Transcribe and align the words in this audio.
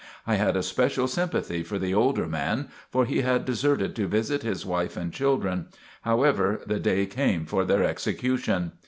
I 0.25 0.33
had 0.33 0.55
a 0.57 0.63
special 0.63 1.07
sympathy 1.07 1.61
for 1.61 1.77
the 1.77 1.93
older 1.93 2.25
man, 2.25 2.69
for 2.89 3.05
he 3.05 3.21
had 3.21 3.45
deserted 3.45 3.95
to 3.97 4.07
visit 4.07 4.41
his 4.41 4.65
wife 4.65 4.97
and 4.97 5.13
children. 5.13 5.67
However, 6.01 6.59
the 6.65 6.79
day 6.79 7.05
came 7.05 7.45
for 7.45 7.65
their 7.65 7.83
execution. 7.83 8.71